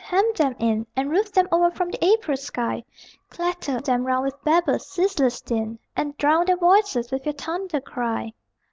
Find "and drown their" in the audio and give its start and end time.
5.95-6.57